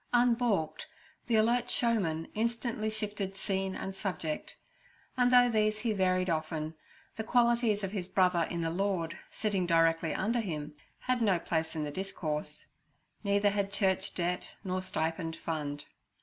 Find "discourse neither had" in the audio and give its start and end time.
11.91-13.71